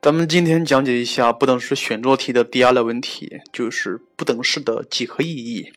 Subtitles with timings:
[0.00, 5.72] 咱们今天讲解一下不等式选做题的第二类问题，就是不等式的几何意义。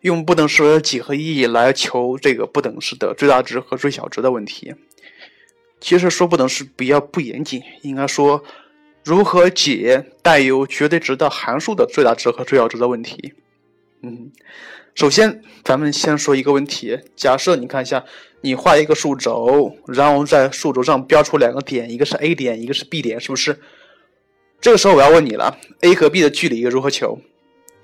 [0.00, 4.74] 用不等式的几何意义来求这个不等式的最大值和最小值的问题。
[5.80, 8.42] 其实说不等式比较不严谨，应该说
[9.04, 13.32] 如何解带有绝对值的函数的最大值和最小值的问题。
[14.02, 14.30] 嗯，
[14.94, 18.04] 首先咱们先说一个问题，假设你看一下。
[18.44, 23.60] 你画一个数轴，然后在数轴上标出两个点，一个是 A 点，一个是 B 点，是不是？
[24.60, 27.20] 这个时候我要问你了，A 和 B 的距离如何求？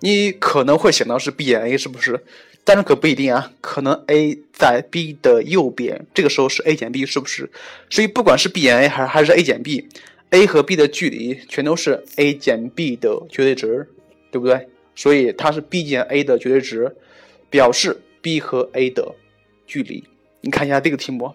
[0.00, 2.22] 你可能会想到是 B 减 A，是不是？
[2.64, 7.50] 但是可不一定啊，可能 A 在 B 的右边，这个时候是 A 减 B，是不是？
[7.88, 13.88] 所以不管是 B 减 A 还是还是 A 减 B，A 和 B 的距离全都是 A 减 B 的绝对值，
[14.30, 14.68] 对不对？
[14.94, 16.96] 所以它是 B 减 A 的绝对值，
[17.50, 19.14] 表示 B 和 A 的
[19.66, 20.04] 距离。
[20.40, 21.32] 你看一下这个题目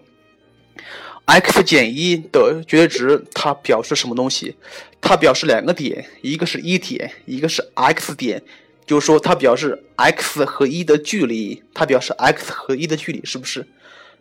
[1.24, 4.56] ，x 减一的绝对值，它表示什么东西？
[5.00, 8.42] 它表示两个点，一个是一点，一个是 x 点，
[8.86, 13.66] 就是说它表示 x 和一的距离，它表示 x 和一的距离，是不是？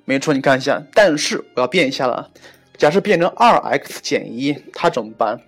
[0.06, 0.81] 没错，你看一下。
[0.94, 2.31] 但是我要变一下了，
[2.78, 5.42] 假设变成二 x 减一，它怎么办？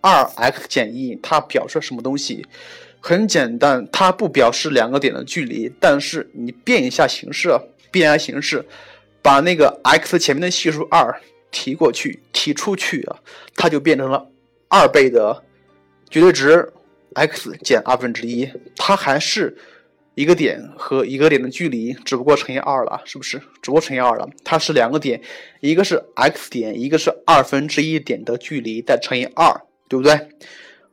[0.00, 2.46] 二 x 减一，它表示什么东西？
[3.08, 7.56] 很简单，它不表示两个点的距离，但是你变一下形式。
[7.92, 8.62] 变一下形式，
[9.22, 13.16] 把那个 x 前面的系数二提过去，提出去啊，
[13.54, 14.28] 它就变成了
[14.68, 15.42] 二倍的
[16.10, 16.70] 绝对值
[17.14, 19.56] x 减二分之一，它还是
[20.14, 23.38] 一个点和一个点的距离，只不过乘以二了，是不是？
[23.62, 25.22] 只不过乘以二了，它是两个点，
[25.60, 30.28] 一个是 x 点，一个是二分之一点的距离，再乘以二，对不对？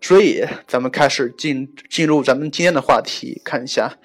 [0.03, 3.97] 所以咱们开始进进入咱们今天的话题，看一下。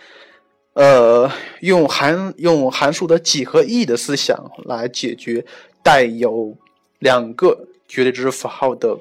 [0.75, 1.29] 呃，
[1.61, 5.45] 用函用函数的几何意义的思想来解决
[5.83, 6.57] 带有
[7.01, 8.97] 两个绝对值符号的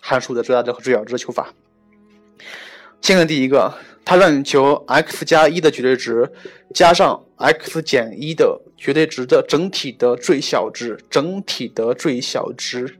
[0.00, 1.54] 函数的最大值和最小值的求法。
[3.00, 3.72] 先看第一个，
[4.04, 6.28] 它让你求 x 加一的绝对值
[6.74, 12.98] 加上 x 减一的绝对值的整体的最小值，整体的最小值。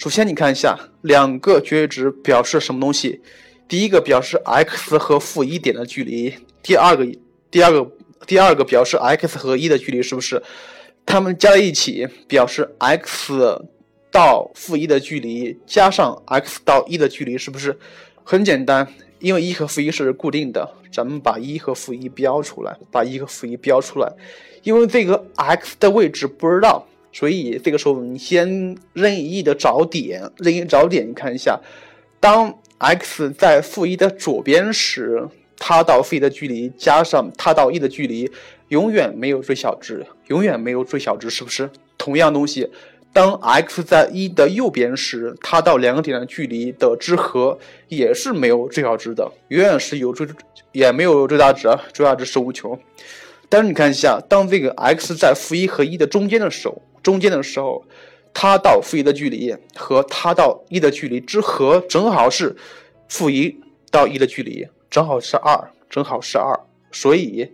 [0.00, 3.20] 首先你看一下，两个绝对值表示什么东西？
[3.68, 6.34] 第一个表示 x 和负一点的距离。
[6.62, 7.06] 第二个，
[7.50, 7.90] 第二个，
[8.26, 10.42] 第二个表示 x 和一的距离是不是？
[11.04, 13.62] 它们加在一起表示 x
[14.10, 17.78] 到负一的距离加上 x 到一的距离是不是？
[18.24, 18.88] 很简单，
[19.18, 24.10] 因为一和负一是固定的，咱们把一和负一标出来，把一和负一标出来。
[24.62, 31.60] 因为这个 x 的位置不知道，所以这个时候你先任意的找点，任意找点，你看一下，
[32.20, 35.28] 当 x 在负一的左边时。
[35.62, 38.30] 它到负一的距离加上它到一的距离，
[38.68, 41.68] 永远没有最小值，永远没有最小值，是不是？
[41.98, 42.70] 同样东西，
[43.12, 50.26] 当 x 在一的右边时，它到两个点的距离的之和也是没有最小值的，永远是有最
[50.72, 52.80] 也没有最大值，最大值是无穷。
[53.50, 57.84] 但是你看一下，当这个 x 在负一和一的中间的时候，中间的时候，
[58.32, 62.56] 它到负一的距离和它到一的距离之和正好是
[63.08, 64.66] 负一到一的距离。
[64.90, 66.58] 正好是二，正好是二，
[66.90, 67.48] 所以，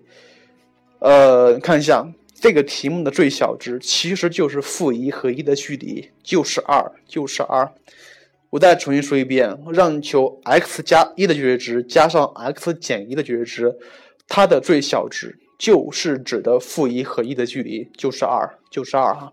[1.01, 7.71] 呃，看一下这个题目的最小值其实就是负一和一的距离，就是二，就是二。
[8.49, 13.77] 我再重新说一遍，让你求 x 加一的绝对值加上 x 减一的绝对值，
[14.27, 19.33] 它的最小值就是指的负一和一的距离，就是二，就是二哈。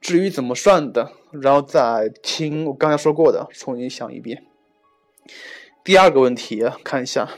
[0.00, 4.44] 至于怎么算的，然后再听我刚才说过的，重新想一遍。
[5.84, 7.28] 第二个问题，看一下，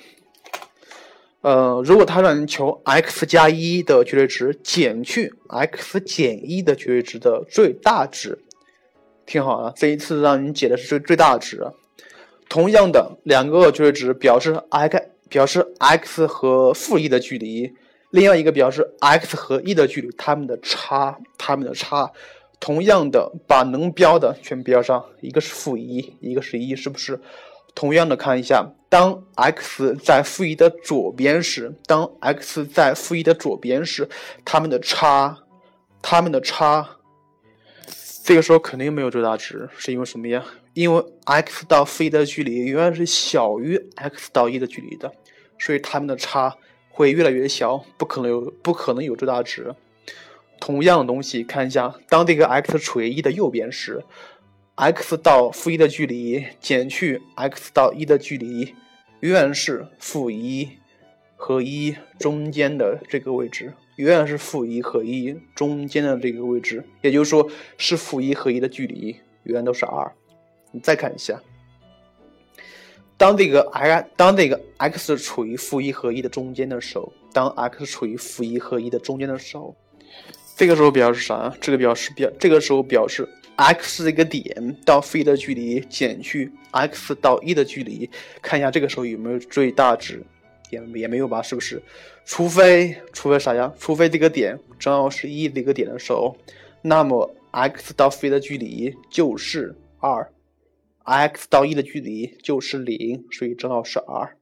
[1.43, 8.39] 呃，如果他让你求 x 加一的绝对值减去 x 减一的绝对值的最大值，
[9.27, 11.67] 听好了，这一次让你解的是最最大值。
[12.49, 17.75] 同样的两个绝对值表示 x 表示 x 和负一的距离，
[18.15, 22.13] 另外一个表示 x 和一的距离，它们的差，它们的差，
[22.61, 27.19] 同样的把能标的全标上，一个是负一，一个是一，是不是？
[27.75, 34.09] 同样的看一下，当 x 在负一的左边时，当 x 在负一的左边时，
[34.45, 35.37] 它们的差，
[36.01, 36.89] 它们的差，
[38.23, 40.45] 这个时候肯定没有最大值，是因为什么呀？
[40.75, 45.11] 因为 x 到负一的距离永远是小于 x 到一的距离的，
[45.59, 46.57] 所以它们的差
[46.95, 49.75] 会越来越小，不可能有不可能有最大值。
[50.61, 54.03] 同样的东西，看一下，当这个 x 处于一的右边时。
[54.77, 58.75] x 到负一的距离减去 x 到一的距离，
[59.21, 60.69] 永远是负一
[61.37, 67.49] 和一中间的这个位置，永远是负一和一中间的这个位置，也就是说
[67.79, 69.15] 是负一和一的距离
[69.45, 70.13] 永远都是二，
[70.73, 71.41] 你再看一下，
[73.17, 79.75] 当这个 i 当这个 x 处于负一和一的中间的时候，当 x 处于负一和一的中间的时候，
[80.57, 81.55] 这个时候表示啥？
[81.61, 88.09] 这个表示表这个时候表示 x 这个点到负一的距离减去 x 到一的距离，
[88.43, 90.23] 看一下这个时候有没有最大值。
[90.71, 91.81] 也也没有吧，是不是？
[92.25, 93.73] 除非除非啥呀？
[93.79, 96.37] 除非这个点正好是一这个点的时候，
[96.83, 100.27] 那么 x 到负一的距离就是二
[101.05, 104.37] ，x 到一的距离就是零，所以正好是二。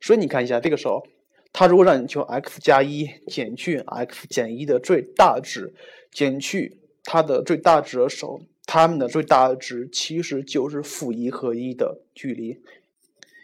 [0.00, 1.06] 所以你看一下，这个时候，
[1.52, 5.74] 它如果让你求 x 加一减去 x 减一的最大值，
[6.10, 12.60] 减去它的最大值的时候，它们的最大值其实就是负一和一的距离。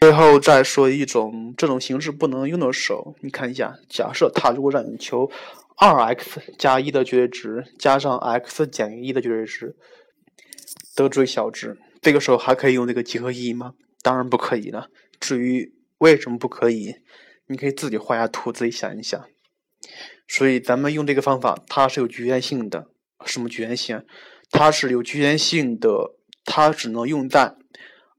[0.01, 5.31] 最后再说一种这种形式不能用的时候，你看一下，假设它如果让你求
[5.77, 9.75] 二 x 加一的绝对值加上 x 减一的绝对值
[10.95, 13.75] 的最小值，这个时候还可以用这个几何意义吗？
[14.03, 14.89] 当然不可以了。
[15.19, 16.97] 至于为什么不可以，
[17.47, 19.29] 你可以自己画下图，自己想一想。
[20.29, 22.89] 所以咱们用这个方法，它是有局限性的。
[23.25, 24.05] 什么局限性？
[24.51, 26.15] 它是有局限性的，
[26.45, 27.55] 它只能用在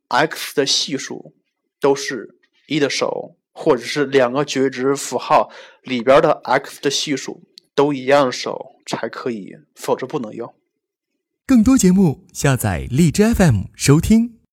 [0.08, 1.34] x 的系数。
[1.80, 2.36] 都是
[2.66, 5.52] 一的手，或者是两个绝对值符号
[5.84, 7.44] 里边的 x 的系数
[7.76, 10.52] 都一样的时候才可以，否则不能用。
[11.50, 14.37] 更多节目，下载荔枝 FM 收听。